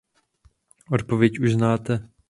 Odpověď 0.91 1.39
už 1.39 1.51
znáte. 1.53 2.09